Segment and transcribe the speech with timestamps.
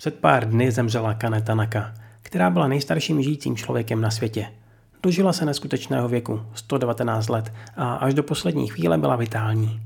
[0.00, 4.46] Před pár dny zemřela Kane Tanaka, která byla nejstarším žijícím člověkem na světě.
[5.02, 9.80] Dožila se neskutečného věku, 119 let, a až do poslední chvíle byla vitální.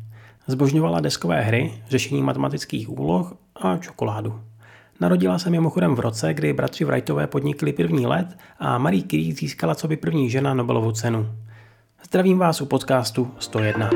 [0.46, 4.40] Zbožňovala deskové hry, řešení matematických úloh a čokoládu.
[5.00, 9.74] Narodila se mimochodem v roce, kdy bratři Wrightové podnikli první let a Marie Curie získala
[9.74, 11.28] co by první žena Nobelovu cenu.
[12.04, 13.90] Zdravím vás u podcastu 101.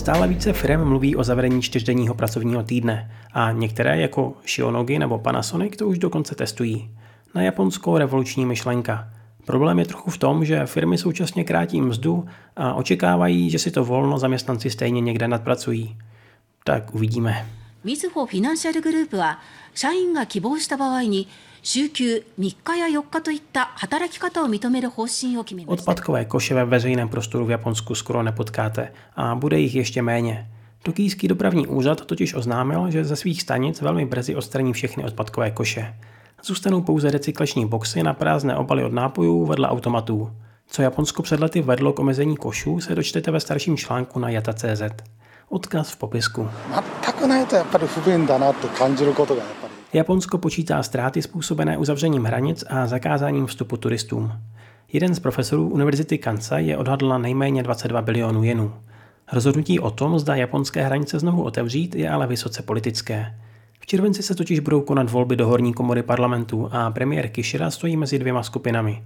[0.00, 5.76] Stále více firm mluví o zavedení čtyřdenního pracovního týdne a některé jako Shionogi nebo Panasonic
[5.76, 6.90] to už dokonce testují.
[7.34, 9.08] Na Japonsko revoluční myšlenka.
[9.44, 13.84] Problém je trochu v tom, že firmy současně krátí mzdu a očekávají, že si to
[13.84, 15.96] volno zaměstnanci stejně někde nadpracují.
[16.64, 17.46] Tak uvidíme.
[17.86, 19.38] みずほフィナンシャルグループは
[19.72, 21.28] 社員が希望した場合に
[21.62, 30.50] 週休3日や4日といった働き方を認める方針を決めました Odpadkové koše ve veřejném prostoru v Japonsku skoro nepotkáte a bude jich ještě méně.
[30.82, 35.94] Tokijský dopravní úřad totiž oznámil, že ze svých stanic velmi brzy odstraní všechny odpadkové koše.
[36.44, 40.30] Zůstanou pouze recyklační boxy na prázdné obaly od nápojů vedle automatů.
[40.66, 44.82] Co Japonsko před lety vedlo k omezení košů, se dočtete ve starším článku na jata.cz.
[45.48, 46.48] Odkaz v popisku.
[49.93, 54.31] Japonsko počítá ztráty způsobené uzavřením hranic a zakázáním vstupu turistům.
[54.93, 58.73] Jeden z profesorů Univerzity Kansai je odhadl na nejméně 22 bilionů jenů.
[59.33, 63.35] Rozhodnutí o tom, zda japonské hranice znovu otevřít, je ale vysoce politické.
[63.79, 67.97] V červenci se totiž budou konat volby do horní komory parlamentu a premiér Kishida stojí
[67.97, 69.03] mezi dvěma skupinami.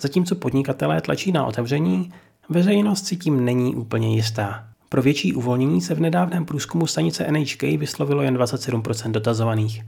[0.00, 2.12] Zatímco podnikatelé tlačí na otevření,
[2.48, 4.64] veřejnost si tím není úplně jistá.
[4.88, 9.84] Pro větší uvolnění se v nedávném průzkumu stanice NHK vyslovilo jen 27% dotazovaných.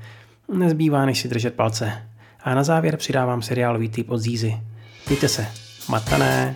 [0.53, 2.09] Nezbývá než si držet palce.
[2.41, 4.55] A na závěr přidávám seriálový typ od Zízy.
[5.07, 5.47] Mějte se.
[5.89, 6.55] Matané.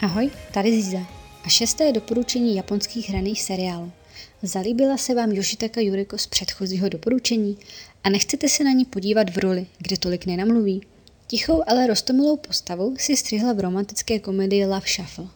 [0.00, 0.98] Ahoj, tady Zíza.
[1.44, 3.92] A šesté doporučení japonských hraných seriálů.
[4.42, 7.58] Zalíbila se vám Yoshitaka Yuriko z předchozího doporučení
[8.04, 10.80] a nechcete se na ní podívat v roli, kde tolik nenamluví?
[11.26, 15.28] Tichou, ale rostomilou postavu si střihla v romantické komedii Love Shuffle,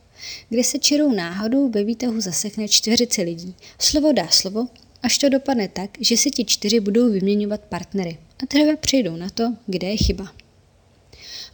[0.49, 3.55] kde se čirou náhodou ve výtahu zasekne čtyřici lidí.
[3.79, 4.69] Slovo dá slovo,
[5.03, 9.31] až to dopadne tak, že si ti čtyři budou vyměňovat partnery a teprve přijdou na
[9.31, 10.33] to, kde je chyba.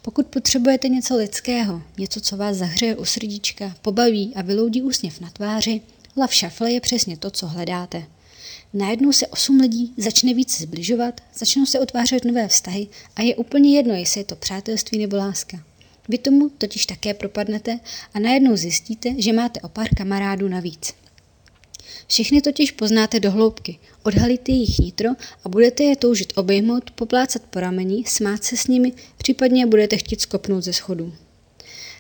[0.03, 5.31] Pokud potřebujete něco lidského, něco, co vás zahřeje u srdíčka, pobaví a vyloudí úsměv na
[5.31, 5.81] tváři,
[6.17, 8.07] Love Shuffle je přesně to, co hledáte.
[8.75, 13.77] Najednou se osm lidí začne více zbližovat, začnou se otvářet nové vztahy a je úplně
[13.77, 15.65] jedno, jestli je to přátelství nebo láska.
[16.11, 17.81] Vy tomu totiž také propadnete
[18.15, 20.95] a najednou zjistíte, že máte o pár kamarádů navíc.
[22.07, 25.11] Všechny totiž poznáte do hloubky, odhalíte jejich nitro
[25.45, 30.21] a budete je toužit obejmout, poplácat po rameni, smát se s nimi, případně budete chtít
[30.21, 31.13] skopnout ze schodů.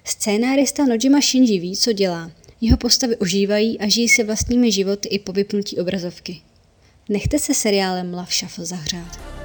[0.05, 2.31] Scénárista Nojima Shinji ví, co dělá.
[2.61, 6.41] Jeho postavy ožívají a žijí se vlastními životy i po vypnutí obrazovky.
[7.09, 9.40] Nechte se seriálem Love Shuffle zahřát.